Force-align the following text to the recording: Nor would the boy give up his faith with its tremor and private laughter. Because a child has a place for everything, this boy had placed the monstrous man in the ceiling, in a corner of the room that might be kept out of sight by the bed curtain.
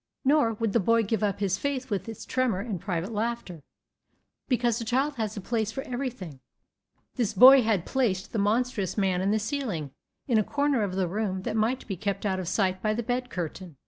Nor 0.25 0.53
would 0.53 0.73
the 0.73 0.79
boy 0.79 1.03
give 1.03 1.21
up 1.21 1.41
his 1.41 1.59
faith 1.59 1.91
with 1.91 2.09
its 2.09 2.25
tremor 2.25 2.59
and 2.61 2.81
private 2.81 3.11
laughter. 3.11 3.61
Because 4.47 4.81
a 4.81 4.83
child 4.83 5.13
has 5.17 5.37
a 5.37 5.41
place 5.41 5.71
for 5.71 5.83
everything, 5.83 6.39
this 7.17 7.35
boy 7.35 7.61
had 7.61 7.85
placed 7.85 8.31
the 8.33 8.39
monstrous 8.39 8.97
man 8.97 9.21
in 9.21 9.29
the 9.29 9.37
ceiling, 9.37 9.91
in 10.27 10.39
a 10.39 10.43
corner 10.43 10.81
of 10.81 10.95
the 10.95 11.07
room 11.07 11.43
that 11.43 11.55
might 11.55 11.85
be 11.85 11.95
kept 11.97 12.25
out 12.25 12.39
of 12.39 12.47
sight 12.47 12.81
by 12.81 12.95
the 12.95 13.03
bed 13.03 13.29
curtain. 13.29 13.75